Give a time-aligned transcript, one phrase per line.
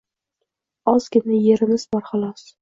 [0.93, 2.49] Ozgina erimiz bor, xolos